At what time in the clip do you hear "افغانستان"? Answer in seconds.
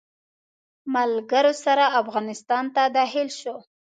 2.01-2.65